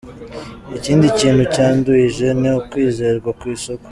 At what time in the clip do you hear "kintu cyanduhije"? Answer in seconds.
1.19-2.27